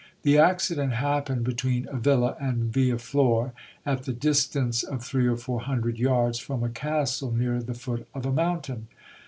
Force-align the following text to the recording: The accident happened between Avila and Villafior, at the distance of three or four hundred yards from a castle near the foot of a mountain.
The 0.23 0.39
accident 0.39 0.93
happened 0.93 1.43
between 1.43 1.87
Avila 1.89 2.35
and 2.41 2.73
Villafior, 2.73 3.51
at 3.85 4.01
the 4.01 4.13
distance 4.13 4.81
of 4.81 5.03
three 5.05 5.27
or 5.27 5.37
four 5.37 5.59
hundred 5.59 5.99
yards 5.99 6.39
from 6.39 6.63
a 6.63 6.69
castle 6.69 7.29
near 7.31 7.61
the 7.61 7.75
foot 7.75 8.07
of 8.15 8.25
a 8.25 8.31
mountain. 8.33 8.87